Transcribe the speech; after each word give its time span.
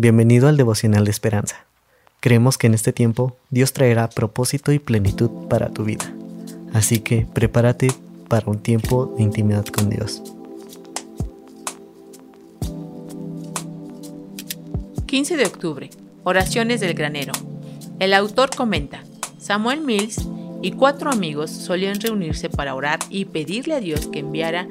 Bienvenido 0.00 0.46
al 0.46 0.56
devocional 0.56 1.04
de 1.04 1.10
esperanza. 1.10 1.66
Creemos 2.20 2.56
que 2.56 2.68
en 2.68 2.74
este 2.74 2.92
tiempo 2.92 3.36
Dios 3.50 3.72
traerá 3.72 4.08
propósito 4.08 4.70
y 4.70 4.78
plenitud 4.78 5.28
para 5.48 5.70
tu 5.70 5.82
vida. 5.82 6.04
Así 6.72 7.00
que 7.00 7.26
prepárate 7.26 7.88
para 8.28 8.48
un 8.48 8.60
tiempo 8.60 9.12
de 9.16 9.24
intimidad 9.24 9.66
con 9.66 9.90
Dios. 9.90 10.22
15 15.06 15.36
de 15.36 15.44
octubre. 15.46 15.90
Oraciones 16.22 16.78
del 16.78 16.94
granero. 16.94 17.32
El 17.98 18.14
autor 18.14 18.50
comenta, 18.54 19.02
Samuel 19.40 19.80
Mills 19.80 20.28
y 20.62 20.70
cuatro 20.70 21.10
amigos 21.10 21.50
solían 21.50 22.00
reunirse 22.00 22.48
para 22.48 22.76
orar 22.76 23.00
y 23.10 23.24
pedirle 23.24 23.74
a 23.74 23.80
Dios 23.80 24.06
que 24.06 24.20
enviara 24.20 24.68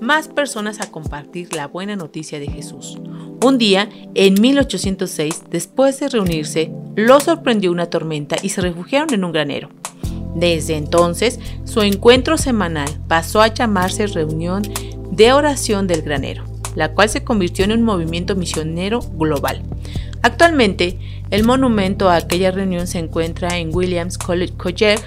más 0.00 0.28
personas 0.28 0.80
a 0.80 0.90
compartir 0.90 1.54
la 1.54 1.66
buena 1.66 1.94
noticia 1.94 2.40
de 2.40 2.46
Jesús. 2.46 2.98
Un 3.42 3.58
día, 3.58 3.88
en 4.14 4.40
1806, 4.40 5.44
después 5.50 5.98
de 5.98 6.08
reunirse, 6.08 6.70
lo 6.94 7.18
sorprendió 7.18 7.72
una 7.72 7.86
tormenta 7.86 8.36
y 8.40 8.50
se 8.50 8.60
refugiaron 8.60 9.12
en 9.12 9.24
un 9.24 9.32
granero. 9.32 9.68
Desde 10.36 10.76
entonces, 10.76 11.40
su 11.64 11.82
encuentro 11.82 12.38
semanal 12.38 12.88
pasó 13.08 13.42
a 13.42 13.48
llamarse 13.48 14.06
Reunión 14.06 14.62
de 15.10 15.32
Oración 15.32 15.88
del 15.88 16.02
Granero, 16.02 16.44
la 16.76 16.92
cual 16.92 17.08
se 17.08 17.24
convirtió 17.24 17.64
en 17.64 17.72
un 17.72 17.82
movimiento 17.82 18.36
misionero 18.36 19.00
global. 19.00 19.62
Actualmente, 20.22 21.00
el 21.30 21.42
monumento 21.42 22.08
a 22.08 22.16
aquella 22.16 22.52
reunión 22.52 22.86
se 22.86 23.00
encuentra 23.00 23.58
en 23.58 23.74
Williams 23.74 24.18
College 24.18 24.54
College 24.56 25.02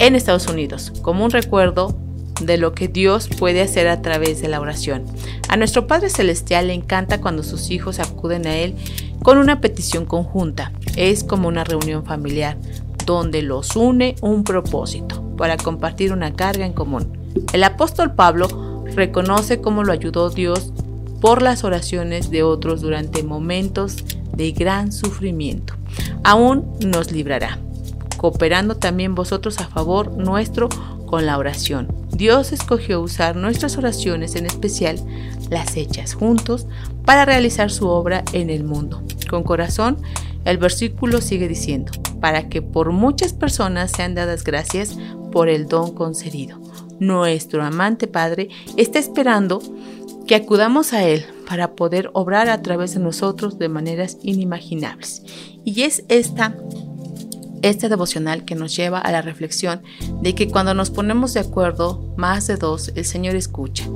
en 0.00 0.16
Estados 0.16 0.48
Unidos, 0.48 0.92
como 1.00 1.24
un 1.24 1.30
recuerdo 1.30 1.96
de 2.40 2.58
lo 2.58 2.72
que 2.72 2.88
Dios 2.88 3.28
puede 3.28 3.62
hacer 3.62 3.88
a 3.88 4.02
través 4.02 4.40
de 4.40 4.48
la 4.48 4.60
oración. 4.60 5.04
A 5.48 5.56
nuestro 5.56 5.86
Padre 5.86 6.10
Celestial 6.10 6.68
le 6.68 6.74
encanta 6.74 7.20
cuando 7.20 7.42
sus 7.42 7.70
hijos 7.70 7.98
acuden 7.98 8.46
a 8.46 8.56
Él 8.56 8.74
con 9.22 9.38
una 9.38 9.60
petición 9.60 10.06
conjunta. 10.06 10.72
Es 10.96 11.24
como 11.24 11.48
una 11.48 11.64
reunión 11.64 12.04
familiar, 12.04 12.56
donde 13.06 13.42
los 13.42 13.76
une 13.76 14.16
un 14.22 14.44
propósito, 14.44 15.22
para 15.36 15.56
compartir 15.56 16.12
una 16.12 16.32
carga 16.34 16.66
en 16.66 16.72
común. 16.72 17.18
El 17.52 17.64
apóstol 17.64 18.14
Pablo 18.14 18.84
reconoce 18.94 19.60
cómo 19.60 19.84
lo 19.84 19.92
ayudó 19.92 20.30
Dios 20.30 20.72
por 21.20 21.42
las 21.42 21.64
oraciones 21.64 22.30
de 22.30 22.42
otros 22.42 22.80
durante 22.80 23.22
momentos 23.22 24.04
de 24.34 24.52
gran 24.52 24.90
sufrimiento. 24.92 25.74
Aún 26.24 26.72
nos 26.84 27.12
librará, 27.12 27.58
cooperando 28.16 28.76
también 28.76 29.14
vosotros 29.14 29.58
a 29.60 29.68
favor 29.68 30.12
nuestro 30.12 30.68
con 31.06 31.26
la 31.26 31.36
oración. 31.36 31.99
Dios 32.20 32.52
escogió 32.52 33.00
usar 33.00 33.34
nuestras 33.34 33.78
oraciones, 33.78 34.34
en 34.34 34.44
especial 34.44 35.02
las 35.48 35.78
hechas 35.78 36.12
juntos, 36.12 36.66
para 37.06 37.24
realizar 37.24 37.70
su 37.70 37.88
obra 37.88 38.24
en 38.34 38.50
el 38.50 38.62
mundo. 38.62 39.02
Con 39.30 39.42
corazón, 39.42 39.96
el 40.44 40.58
versículo 40.58 41.22
sigue 41.22 41.48
diciendo, 41.48 41.92
para 42.20 42.50
que 42.50 42.60
por 42.60 42.92
muchas 42.92 43.32
personas 43.32 43.92
sean 43.92 44.14
dadas 44.14 44.44
gracias 44.44 44.98
por 45.32 45.48
el 45.48 45.66
don 45.66 45.94
concedido. 45.94 46.60
Nuestro 46.98 47.64
amante 47.64 48.06
Padre 48.06 48.50
está 48.76 48.98
esperando 48.98 49.62
que 50.26 50.34
acudamos 50.34 50.92
a 50.92 51.04
Él 51.04 51.24
para 51.48 51.74
poder 51.74 52.10
obrar 52.12 52.50
a 52.50 52.60
través 52.60 52.92
de 52.92 53.00
nosotros 53.00 53.58
de 53.58 53.70
maneras 53.70 54.18
inimaginables. 54.22 55.22
Y 55.64 55.84
es 55.84 56.04
esta 56.08 56.54
este 57.62 57.88
devocional 57.88 58.44
que 58.44 58.54
nos 58.54 58.74
lleva 58.74 58.98
a 58.98 59.12
la 59.12 59.22
reflexión 59.22 59.82
de 60.22 60.34
que 60.34 60.48
cuando 60.48 60.74
nos 60.74 60.90
ponemos 60.90 61.34
de 61.34 61.40
acuerdo 61.40 62.14
más 62.16 62.46
de 62.46 62.56
dos, 62.56 62.92
el 62.94 63.04
Señor 63.04 63.36
escucha. 63.36 63.86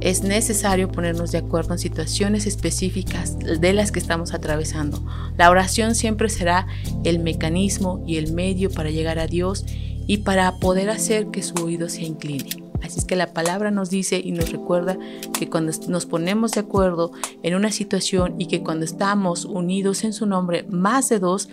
Es 0.00 0.22
necesario 0.22 0.90
ponernos 0.90 1.30
de 1.30 1.38
acuerdo 1.38 1.74
en 1.74 1.78
situaciones 1.78 2.46
específicas 2.46 3.38
de 3.38 3.72
las 3.72 3.92
que 3.92 3.98
estamos 3.98 4.32
atravesando. 4.32 5.04
La 5.36 5.50
oración 5.50 5.94
siempre 5.94 6.28
será 6.28 6.66
el 7.04 7.18
mecanismo 7.18 8.02
y 8.06 8.16
el 8.16 8.32
medio 8.32 8.70
para 8.70 8.90
llegar 8.90 9.18
a 9.18 9.26
Dios 9.26 9.66
y 10.06 10.18
para 10.18 10.56
poder 10.56 10.88
hacer 10.90 11.26
que 11.26 11.42
su 11.42 11.54
oído 11.62 11.88
se 11.88 12.02
incline. 12.02 12.69
Así 12.82 12.98
es 12.98 13.04
que 13.04 13.16
la 13.16 13.32
palabra 13.32 13.70
nos 13.70 13.90
dice 13.90 14.20
y 14.22 14.32
nos 14.32 14.50
recuerda 14.50 14.98
que 15.38 15.48
cuando 15.48 15.72
nos 15.88 16.06
ponemos 16.06 16.52
de 16.52 16.60
acuerdo 16.60 17.12
en 17.42 17.54
una 17.54 17.70
situación 17.70 18.34
y 18.38 18.46
que 18.46 18.62
cuando 18.62 18.84
estamos 18.84 19.44
unidos 19.44 20.04
en 20.04 20.12
su 20.12 20.26
nombre 20.26 20.64
más 20.70 21.08
de 21.08 21.18
dos, 21.18 21.48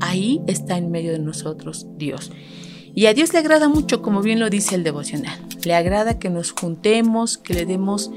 Ahí 0.00 0.40
está 0.46 0.76
en 0.76 0.90
medio 0.90 1.12
de 1.12 1.18
nosotros 1.18 1.86
Dios. 1.96 2.30
Y 2.94 3.06
a 3.06 3.14
Dios 3.14 3.32
le 3.32 3.38
agrada 3.38 3.68
mucho, 3.68 4.02
como 4.02 4.22
bien 4.22 4.40
lo 4.40 4.50
dice 4.50 4.74
el 4.74 4.84
devocional. 4.84 5.38
Le 5.64 5.74
agrada 5.74 6.18
que 6.18 6.30
nos 6.30 6.52
juntemos, 6.52 7.38
que 7.38 7.54
le 7.54 7.66
demos 7.66 8.10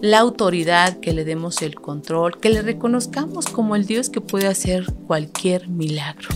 la 0.00 0.18
autoridad, 0.18 0.98
que 0.98 1.12
le 1.12 1.24
demos 1.24 1.62
el 1.62 1.76
control, 1.76 2.38
que 2.38 2.50
le 2.50 2.62
reconozcamos 2.62 3.46
como 3.46 3.76
el 3.76 3.86
Dios 3.86 4.10
que 4.10 4.20
puede 4.20 4.48
hacer 4.48 4.92
cualquier 5.06 5.68
milagro. 5.68 6.28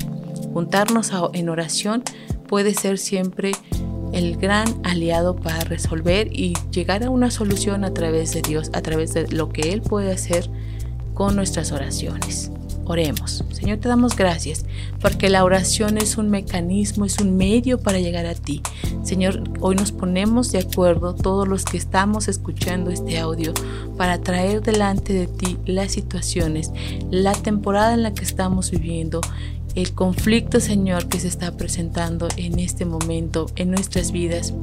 Juntarnos 0.53 1.11
en 1.35 1.49
oración 1.49 2.03
puede 2.49 2.73
ser 2.75 2.99
siempre 2.99 3.53
el 4.17 4.39
gran 4.39 4.67
aliado 4.83 5.37
para 5.37 5.61
resolver 5.61 6.29
y 6.33 6.55
llegar 6.71 7.05
a 7.05 7.11
una 7.11 7.31
solución 7.31 7.85
a 7.85 7.93
través 7.93 8.33
de 8.33 8.41
Dios, 8.41 8.71
a 8.73 8.81
través 8.81 9.13
de 9.13 9.29
lo 9.29 9.51
que 9.51 9.75
Él 9.75 9.83
puede 9.83 10.11
hacer 10.11 10.49
con 11.13 11.37
nuestras 11.37 11.71
oraciones. 11.71 12.51
Oremos. 12.89 13.45
Señor, 13.51 13.79
te 13.79 13.89
damos 13.89 14.15
gracias 14.15 14.65
porque 15.01 15.29
la 15.29 15.45
oración 15.45 15.99
es 15.99 16.17
un 16.19 16.31
mecanismo, 16.31 17.05
es 17.05 17.19
un 17.19 17.37
medio 17.37 17.81
para 17.81 17.99
llegar 17.99 18.27
a 18.27 18.35
ti. 18.35 18.63
Señor, 19.03 19.43
hoy 19.61 19.75
nos 19.75 19.91
ponemos 19.91 20.53
de 20.53 20.61
acuerdo 20.61 21.15
todos 21.15 21.49
los 21.49 21.65
que 21.65 21.77
estamos 21.77 22.29
escuchando 22.29 22.91
este 22.91 23.19
audio 23.19 23.53
para 23.97 24.21
traer 24.21 24.63
delante 24.63 25.13
de 25.13 25.27
ti 25.27 25.59
las 25.67 25.93
situaciones, 25.93 26.71
la 27.11 27.33
temporada 27.33 27.95
en 27.95 28.05
la 28.05 28.15
que 28.15 28.25
estamos 28.25 28.71
viviendo, 28.71 29.21
el 29.75 29.93
conflicto, 29.93 30.61
Señor, 30.61 31.09
que 31.09 31.21
se 31.21 31.29
está 31.29 31.57
presentando 31.57 32.29
en 32.37 32.59
este 32.59 32.85
momento 32.85 33.47
en 33.57 33.71
nuestras 33.73 34.13
vidas 34.13 34.55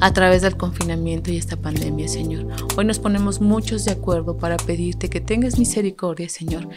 a 0.00 0.12
través 0.12 0.42
del 0.42 0.56
confinamiento 0.56 1.32
y 1.32 1.36
esta 1.36 1.56
pandemia, 1.56 2.08
Señor. 2.08 2.46
Hoy 2.76 2.84
nos 2.84 2.98
ponemos 2.98 3.40
muchos 3.40 3.84
de 3.84 3.92
acuerdo 3.92 4.36
para 4.36 4.56
pedirte 4.56 5.08
que 5.08 5.20
tengas 5.20 5.58
misericordia, 5.58 6.28
Señor, 6.28 6.68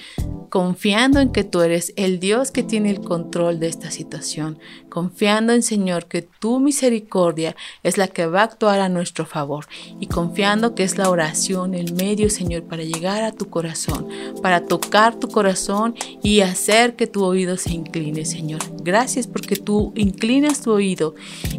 confiando 0.49 1.19
en 1.19 1.31
que 1.31 1.43
tú 1.43 1.61
eres 1.61 1.93
el 1.95 2.19
Dios 2.19 2.51
que 2.51 2.63
tiene 2.63 2.89
el 2.89 3.01
control 3.01 3.59
de 3.59 3.67
esta 3.67 3.91
situación, 3.91 4.59
confiando 4.89 5.53
en 5.53 5.63
Señor 5.63 6.07
que 6.07 6.23
tu 6.23 6.59
misericordia 6.59 7.55
es 7.83 7.97
la 7.97 8.07
que 8.07 8.25
va 8.25 8.41
a 8.41 8.45
actuar 8.45 8.79
a 8.79 8.89
nuestro 8.89 9.25
favor 9.25 9.65
y 9.99 10.07
confiando 10.07 10.75
que 10.75 10.83
es 10.83 10.97
la 10.97 11.09
oración 11.09 11.73
el 11.73 11.93
medio, 11.93 12.29
Señor, 12.29 12.63
para 12.63 12.83
llegar 12.83 13.23
a 13.23 13.31
tu 13.31 13.49
corazón, 13.49 14.07
para 14.41 14.65
tocar 14.65 15.15
tu 15.19 15.27
corazón 15.27 15.95
y 16.23 16.41
hacer 16.41 16.95
que 16.95 17.07
tu 17.07 17.23
oído 17.23 17.57
se 17.57 17.73
incline, 17.73 18.25
Señor. 18.25 18.61
Gracias 18.83 19.27
porque 19.27 19.55
tú 19.55 19.93
inclinas 19.95 20.61
tu 20.61 20.71
oído 20.71 21.15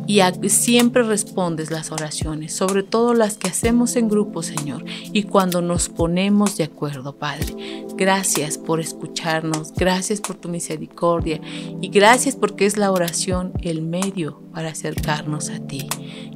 y 0.06 0.20
siempre 0.48 1.02
respondes 1.02 1.70
las 1.70 1.92
oraciones, 1.92 2.54
sobre 2.54 2.82
todo 2.82 3.14
las 3.14 3.36
que 3.36 3.48
hacemos 3.48 3.96
en 3.96 4.08
grupo, 4.08 4.42
Señor, 4.42 4.84
y 5.12 5.24
cuando 5.24 5.62
nos 5.62 5.88
ponemos 5.88 6.56
de 6.56 6.64
acuerdo, 6.64 7.16
Padre. 7.16 7.86
Gracias 7.96 8.58
por 8.58 8.80
escucharnos, 8.80 9.72
gracias 9.74 10.20
por 10.20 10.36
tu 10.36 10.48
misericordia 10.48 11.40
y 11.80 11.88
gracias 11.88 12.36
porque 12.36 12.66
es 12.66 12.76
la 12.76 12.90
oración 12.90 13.52
el 13.62 13.82
medio 13.82 14.40
para 14.52 14.70
acercarnos 14.70 15.50
a 15.50 15.60
ti. 15.60 15.88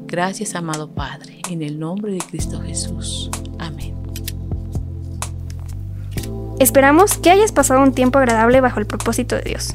Gracias, 0.06 0.54
amado 0.54 0.88
Padre, 0.94 1.40
en 1.50 1.62
el 1.62 1.78
nombre 1.78 2.12
de 2.12 2.18
Cristo 2.18 2.60
Jesús. 2.60 3.30
Amén. 3.58 3.94
Esperamos 6.58 7.18
que 7.18 7.30
hayas 7.30 7.52
pasado 7.52 7.82
un 7.82 7.92
tiempo 7.92 8.18
agradable 8.18 8.60
bajo 8.60 8.80
el 8.80 8.86
propósito 8.86 9.36
de 9.36 9.42
Dios. 9.42 9.74